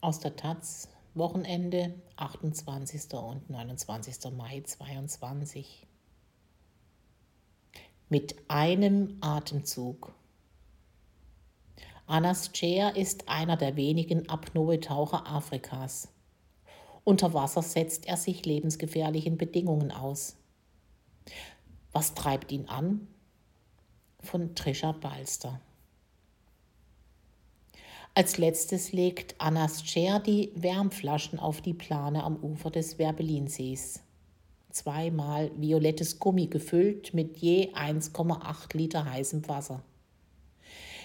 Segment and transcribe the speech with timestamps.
[0.00, 3.12] Aus der Taz, Wochenende, 28.
[3.14, 4.30] und 29.
[4.32, 5.88] Mai 2022.
[8.08, 10.14] Mit einem Atemzug.
[12.06, 16.06] Anas Chair ist einer der wenigen Apnoe-Taucher Afrikas.
[17.02, 20.36] Unter Wasser setzt er sich lebensgefährlichen Bedingungen aus.
[21.90, 23.08] Was treibt ihn an?
[24.20, 25.60] Von Trisha Balster.
[28.18, 34.00] Als letztes legt Annas Cher die Wärmflaschen auf die Plane am Ufer des Werbellinsees.
[34.70, 39.84] Zweimal violettes Gummi gefüllt mit je 1,8 Liter heißem Wasser.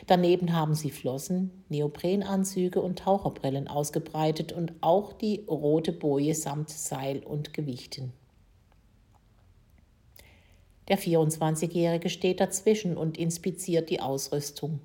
[0.08, 7.20] Daneben haben sie Flossen, Neoprenanzüge und Taucherbrillen ausgebreitet und auch die rote Boje samt Seil
[7.20, 8.12] und Gewichten.
[10.88, 14.80] Der 24-Jährige steht dazwischen und inspiziert die Ausrüstung.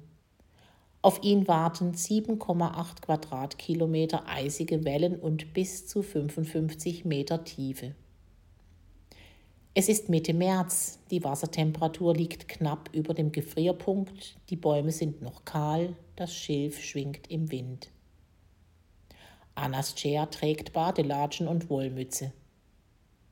[1.01, 7.95] Auf ihn warten 7,8 Quadratkilometer eisige Wellen und bis zu 55 Meter Tiefe.
[9.75, 15.45] Es ist Mitte März, die Wassertemperatur liegt knapp über dem Gefrierpunkt, die Bäume sind noch
[15.45, 17.91] kahl, das Schilf schwingt im Wind.
[19.55, 22.33] Anas Chair trägt Badelatschen und Wollmütze.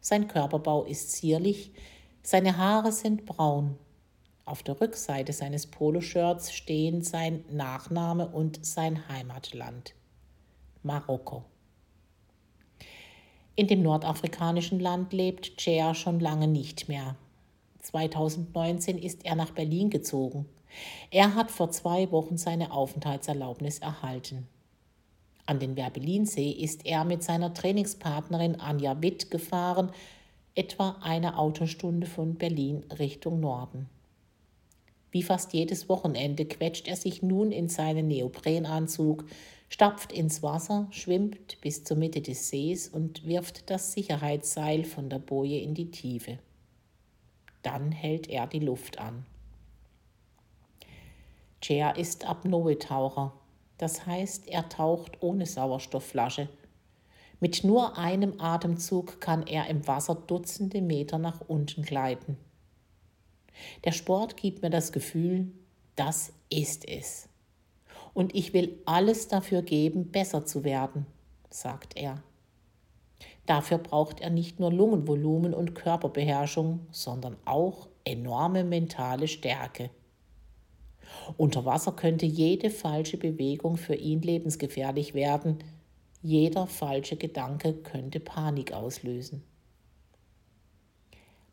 [0.00, 1.72] Sein Körperbau ist zierlich,
[2.22, 3.76] seine Haare sind braun,
[4.46, 9.94] auf der Rückseite seines Poloshirts stehen sein Nachname und sein Heimatland
[10.84, 11.44] Marokko.
[13.56, 17.16] In dem nordafrikanischen Land lebt Cher schon lange nicht mehr.
[17.80, 20.46] 2019 ist er nach Berlin gezogen.
[21.10, 24.46] Er hat vor zwei Wochen seine Aufenthaltserlaubnis erhalten.
[25.44, 29.90] An den Werbelinsee ist er mit seiner Trainingspartnerin Anja Witt gefahren,
[30.54, 33.88] etwa eine Autostunde von Berlin Richtung Norden.
[35.16, 39.24] Wie fast jedes Wochenende quetscht er sich nun in seinen Neoprenanzug,
[39.70, 45.18] stapft ins Wasser, schwimmt bis zur Mitte des Sees und wirft das Sicherheitsseil von der
[45.18, 46.38] Boje in die Tiefe.
[47.62, 49.24] Dann hält er die Luft an.
[51.62, 53.32] Chair ist Apnoe-Taucher,
[53.78, 56.50] das heißt, er taucht ohne Sauerstoffflasche.
[57.40, 62.36] Mit nur einem Atemzug kann er im Wasser Dutzende Meter nach unten gleiten.
[63.84, 65.50] Der Sport gibt mir das Gefühl,
[65.94, 67.28] das ist es.
[68.14, 71.06] Und ich will alles dafür geben, besser zu werden,
[71.50, 72.22] sagt er.
[73.46, 79.90] Dafür braucht er nicht nur Lungenvolumen und Körperbeherrschung, sondern auch enorme mentale Stärke.
[81.36, 85.58] Unter Wasser könnte jede falsche Bewegung für ihn lebensgefährlich werden,
[86.22, 89.44] jeder falsche Gedanke könnte Panik auslösen.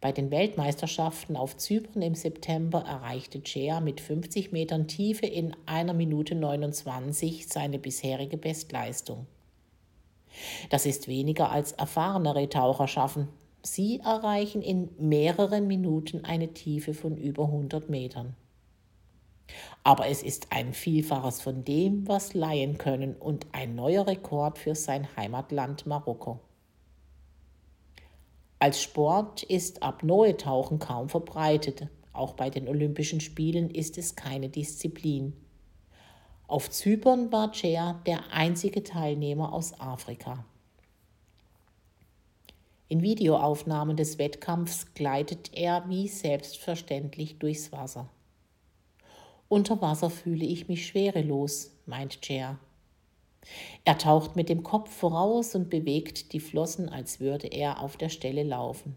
[0.03, 5.93] Bei den Weltmeisterschaften auf Zypern im September erreichte Cher mit 50 Metern Tiefe in einer
[5.93, 9.27] Minute 29 seine bisherige Bestleistung.
[10.69, 13.29] Das ist weniger als erfahrenere Taucher schaffen.
[13.61, 18.35] Sie erreichen in mehreren Minuten eine Tiefe von über 100 Metern.
[19.85, 24.75] Aber es ist ein Vielfaches von dem, was Laien können und ein neuer Rekord für
[24.75, 26.41] sein Heimatland Marokko.
[28.63, 31.89] Als Sport ist Apnoe-Tauchen kaum verbreitet.
[32.13, 35.33] Auch bei den Olympischen Spielen ist es keine Disziplin.
[36.47, 40.45] Auf Zypern war Cher der einzige Teilnehmer aus Afrika.
[42.87, 48.07] In Videoaufnahmen des Wettkampfs gleitet er wie selbstverständlich durchs Wasser.
[49.49, 52.57] Unter Wasser fühle ich mich schwerelos, meint Cher.
[53.83, 58.09] Er taucht mit dem Kopf voraus und bewegt die Flossen, als würde er auf der
[58.09, 58.95] Stelle laufen.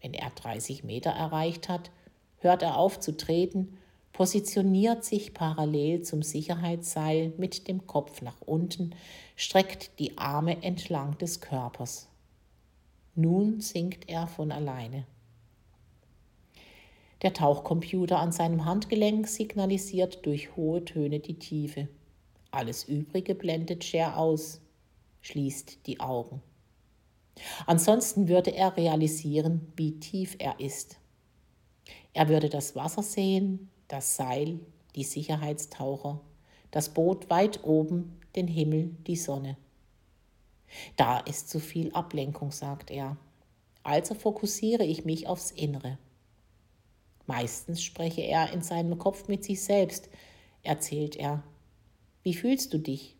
[0.00, 1.90] Wenn er 30 Meter erreicht hat,
[2.38, 3.78] hört er auf zu treten,
[4.12, 8.94] positioniert sich parallel zum Sicherheitsseil mit dem Kopf nach unten,
[9.36, 12.08] streckt die Arme entlang des Körpers.
[13.14, 15.04] Nun sinkt er von alleine.
[17.22, 21.88] Der Tauchcomputer an seinem Handgelenk signalisiert durch hohe Töne die Tiefe.
[22.50, 24.60] Alles Übrige blendet Cher aus,
[25.20, 26.42] schließt die Augen.
[27.66, 30.98] Ansonsten würde er realisieren, wie tief er ist.
[32.12, 34.58] Er würde das Wasser sehen, das Seil,
[34.96, 36.20] die Sicherheitstaucher,
[36.70, 39.56] das Boot weit oben, den Himmel, die Sonne.
[40.96, 43.16] Da ist zu viel Ablenkung, sagt er.
[43.82, 45.98] Also fokussiere ich mich aufs Innere.
[47.26, 50.08] Meistens spreche er in seinem Kopf mit sich selbst,
[50.62, 51.42] erzählt er
[52.22, 53.16] wie fühlst du dich?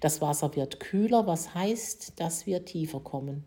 [0.00, 3.44] Das Wasser wird kühler, was heißt, dass wir tiefer kommen.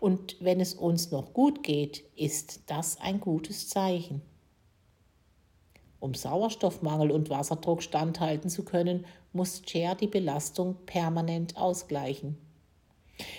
[0.00, 4.22] Und wenn es uns noch gut geht, ist das ein gutes Zeichen.
[5.98, 12.36] Um Sauerstoffmangel und Wasserdruck standhalten zu können, muss Chair die Belastung permanent ausgleichen.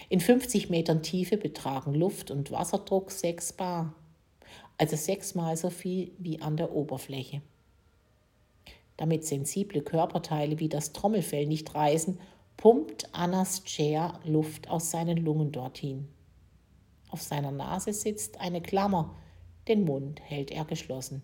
[0.09, 3.93] In 50 Metern Tiefe betragen Luft- und Wasserdruck 6 Bar,
[4.77, 7.41] also sechsmal so viel wie an der Oberfläche.
[8.97, 12.19] Damit sensible Körperteile wie das Trommelfell nicht reißen,
[12.57, 16.07] pumpt Annas Chair Luft aus seinen Lungen dorthin.
[17.09, 19.15] Auf seiner Nase sitzt eine Klammer,
[19.67, 21.23] den Mund hält er geschlossen.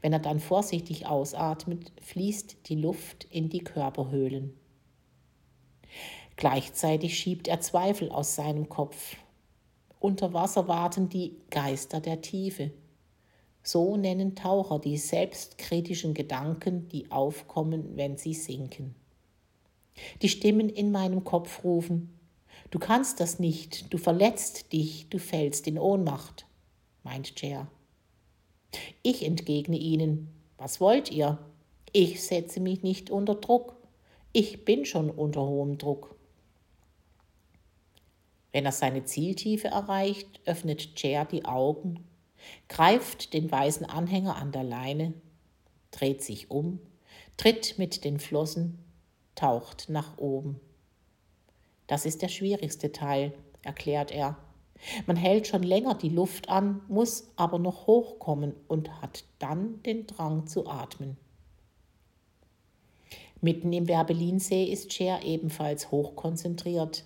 [0.00, 4.58] Wenn er dann vorsichtig ausatmet, fließt die Luft in die Körperhöhlen.
[6.36, 9.16] Gleichzeitig schiebt er Zweifel aus seinem Kopf.
[10.00, 12.70] Unter Wasser warten die Geister der Tiefe.
[13.66, 18.94] So nennen Taucher die selbstkritischen Gedanken, die aufkommen, wenn sie sinken.
[20.22, 22.16] Die Stimmen in meinem Kopf rufen,
[22.70, 26.46] Du kannst das nicht, du verletzt dich, du fällst in Ohnmacht,
[27.04, 27.68] meint Chair.
[29.02, 30.28] Ich entgegne ihnen,
[30.58, 31.38] was wollt ihr?
[31.92, 33.76] Ich setze mich nicht unter Druck.
[34.32, 36.16] Ich bin schon unter hohem Druck.
[38.52, 42.04] Wenn er seine Zieltiefe erreicht, öffnet Chair die Augen,
[42.68, 45.14] greift den weißen Anhänger an der Leine,
[45.90, 46.80] dreht sich um,
[47.36, 48.78] tritt mit den Flossen,
[49.34, 50.60] taucht nach oben.
[51.86, 53.32] Das ist der schwierigste Teil,
[53.62, 54.36] erklärt er.
[55.06, 60.06] Man hält schon länger die Luft an, muss aber noch hochkommen und hat dann den
[60.06, 61.16] Drang zu atmen.
[63.40, 67.04] Mitten im Werbelinsee ist Cher ebenfalls hochkonzentriert.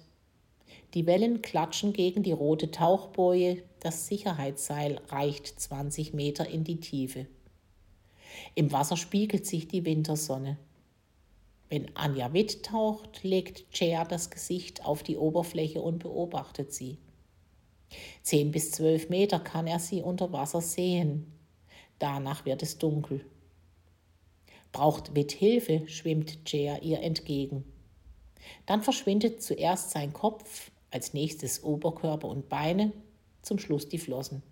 [0.95, 7.27] Die Wellen klatschen gegen die rote Tauchboje, das Sicherheitsseil reicht 20 Meter in die Tiefe.
[8.57, 10.59] Im Wasser spiegelt sich die Wintersonne.
[11.69, 16.99] Wenn Anja Witt taucht, legt Cher das Gesicht auf die Oberfläche und beobachtet sie.
[18.23, 21.33] Zehn bis zwölf Meter kann er sie unter Wasser sehen.
[22.01, 23.25] Danach wird es dunkel.
[24.73, 27.65] Braucht Witt Hilfe, schwimmt Cher ihr entgegen.
[28.67, 32.93] Dann verschwindet zuerst sein Kopf, als nächstes Oberkörper und Beine,
[33.43, 34.43] zum Schluss die Flossen.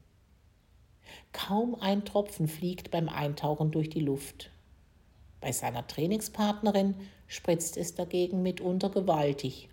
[1.33, 4.51] Kaum ein Tropfen fliegt beim Eintauchen durch die Luft.
[5.41, 6.95] Bei seiner Trainingspartnerin
[7.27, 9.69] spritzt es dagegen mitunter gewaltig.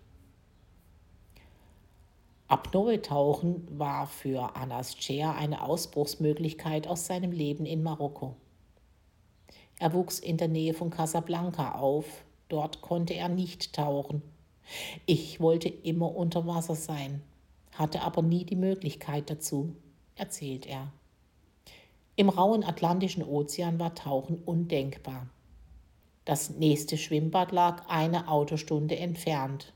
[2.48, 8.36] Apnoe-Tauchen war für Anas Cher eine Ausbruchsmöglichkeit aus seinem Leben in Marokko.
[9.80, 12.06] Er wuchs in der Nähe von Casablanca auf,
[12.48, 14.22] dort konnte er nicht tauchen.
[15.06, 17.22] Ich wollte immer unter Wasser sein,
[17.74, 19.76] hatte aber nie die Möglichkeit dazu,
[20.16, 20.92] erzählt er.
[22.16, 25.28] Im rauen Atlantischen Ozean war Tauchen undenkbar.
[26.24, 29.74] Das nächste Schwimmbad lag eine Autostunde entfernt.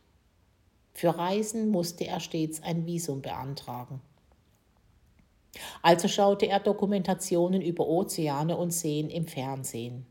[0.94, 4.02] Für Reisen musste er stets ein Visum beantragen.
[5.82, 10.06] Also schaute er Dokumentationen über Ozeane und Seen im Fernsehen.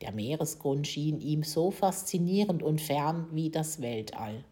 [0.00, 4.44] Der Meeresgrund schien ihm so faszinierend und fern wie das Weltall.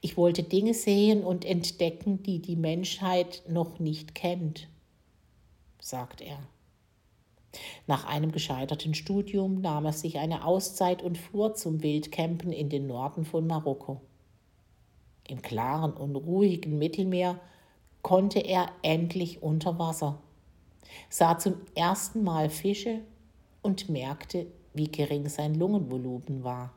[0.00, 4.68] Ich wollte Dinge sehen und entdecken, die die Menschheit noch nicht kennt,
[5.80, 6.38] sagt er.
[7.86, 12.86] Nach einem gescheiterten Studium nahm er sich eine Auszeit und fuhr zum Wildcampen in den
[12.86, 14.00] Norden von Marokko.
[15.26, 17.40] Im klaren und ruhigen Mittelmeer
[18.02, 20.20] konnte er endlich unter Wasser,
[21.08, 23.00] sah zum ersten Mal Fische
[23.66, 26.72] und merkte, wie gering sein Lungenvolumen war.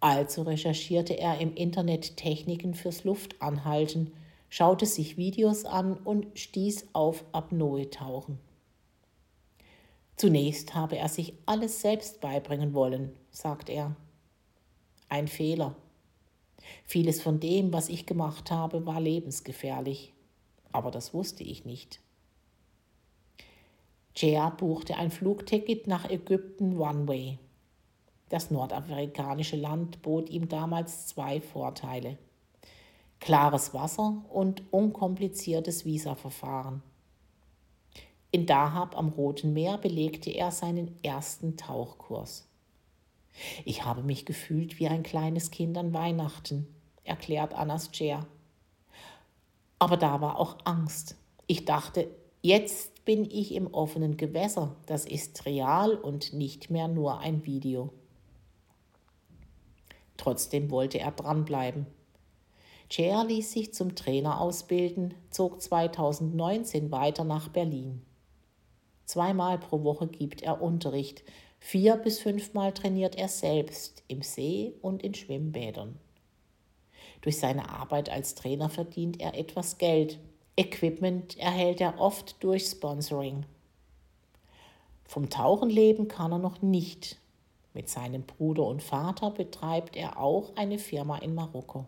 [0.00, 4.14] Also recherchierte er im Internet Techniken fürs Luftanhalten,
[4.48, 8.38] schaute sich Videos an und stieß auf Apnoe-Tauchen.
[10.16, 13.94] Zunächst habe er sich alles selbst beibringen wollen, sagt er.
[15.10, 15.76] Ein Fehler.
[16.86, 20.14] Vieles von dem, was ich gemacht habe, war lebensgefährlich,
[20.72, 22.00] aber das wusste ich nicht.
[24.16, 27.38] Jea buchte ein Flugticket nach Ägypten One-Way.
[28.28, 32.16] Das nordafrikanische Land bot ihm damals zwei Vorteile.
[33.18, 36.82] Klares Wasser und unkompliziertes Visaverfahren.
[38.30, 42.48] In Dahab am Roten Meer belegte er seinen ersten Tauchkurs.
[43.64, 46.66] Ich habe mich gefühlt wie ein kleines Kind an Weihnachten,
[47.02, 48.26] erklärt Anas Cher.
[49.78, 51.16] Aber da war auch Angst.
[51.46, 52.08] Ich dachte,
[52.42, 54.76] jetzt bin ich im offenen Gewässer.
[54.86, 57.90] Das ist real und nicht mehr nur ein Video.
[60.16, 61.86] Trotzdem wollte er dranbleiben.
[62.90, 68.02] Cher ließ sich zum Trainer ausbilden, zog 2019 weiter nach Berlin.
[69.04, 71.24] Zweimal pro Woche gibt er Unterricht.
[71.58, 75.98] Vier bis fünfmal trainiert er selbst im See und in Schwimmbädern.
[77.22, 80.18] Durch seine Arbeit als Trainer verdient er etwas Geld.
[80.56, 83.44] Equipment erhält er oft durch Sponsoring.
[85.04, 87.18] Vom Tauchen leben kann er noch nicht.
[87.72, 91.86] Mit seinem Bruder und Vater betreibt er auch eine Firma in Marokko.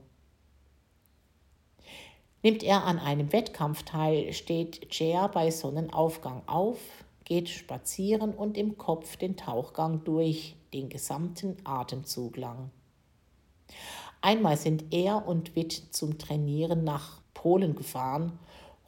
[2.42, 6.78] Nimmt er an einem Wettkampf teil, steht Jer bei Sonnenaufgang auf,
[7.24, 12.70] geht spazieren und im Kopf den Tauchgang durch, den gesamten Atemzug lang.
[14.20, 18.40] Einmal sind er und Witt zum Trainieren nach Polen gefahren,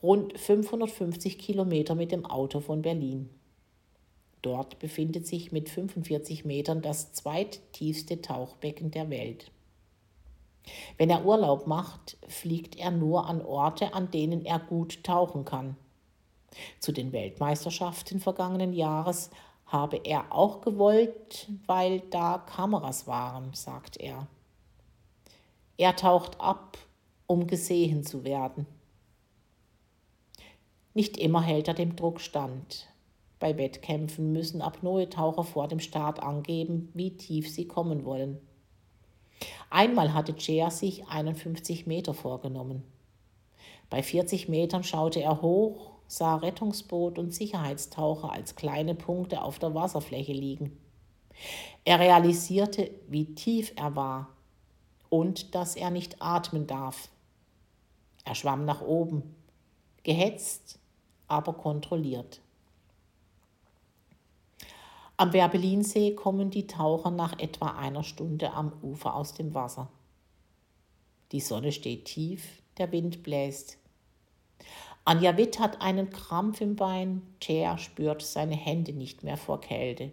[0.02, 3.30] rund 550 Kilometer mit dem Auto von Berlin.
[4.42, 9.52] Dort befindet sich mit 45 Metern das zweittiefste Tauchbecken der Welt.
[10.96, 15.76] Wenn er Urlaub macht, fliegt er nur an Orte, an denen er gut tauchen kann.
[16.80, 19.30] Zu den Weltmeisterschaften vergangenen Jahres
[19.66, 24.26] habe er auch gewollt, weil da Kameras waren, sagt er.
[25.76, 26.76] Er taucht ab,
[27.28, 28.66] um gesehen zu werden.
[30.94, 32.88] Nicht immer hält er dem Druck stand.
[33.38, 38.38] Bei Wettkämpfen müssen Apnoe-Taucher vor dem Start angeben, wie tief sie kommen wollen.
[39.70, 42.82] Einmal hatte Cher sich 51 Meter vorgenommen.
[43.90, 49.74] Bei 40 Metern schaute er hoch, sah Rettungsboot und Sicherheitstaucher als kleine Punkte auf der
[49.74, 50.76] Wasserfläche liegen.
[51.84, 54.30] Er realisierte, wie tief er war
[55.10, 57.08] und dass er nicht atmen darf.
[58.28, 59.22] Er schwamm nach oben,
[60.02, 60.78] gehetzt,
[61.28, 62.42] aber kontrolliert.
[65.16, 69.88] Am Werbelinsee kommen die Taucher nach etwa einer Stunde am Ufer aus dem Wasser.
[71.32, 73.78] Die Sonne steht tief, der Wind bläst.
[75.06, 80.12] Anja Witt hat einen Krampf im Bein, Cher spürt seine Hände nicht mehr vor Kälte.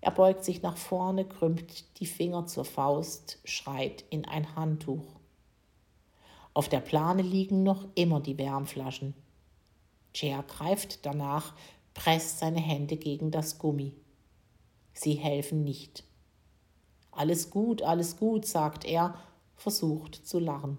[0.00, 5.21] Er beugt sich nach vorne, krümmt die Finger zur Faust, schreit in ein Handtuch.
[6.54, 9.14] Auf der Plane liegen noch immer die Wärmflaschen.
[10.14, 11.54] Cher greift danach,
[11.94, 13.94] presst seine Hände gegen das Gummi.
[14.92, 16.04] Sie helfen nicht.
[17.10, 19.14] Alles gut, alles gut, sagt er,
[19.56, 20.78] versucht zu lachen.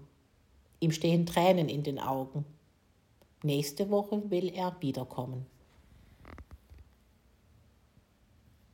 [0.80, 2.44] Ihm stehen Tränen in den Augen.
[3.42, 5.46] Nächste Woche will er wiederkommen.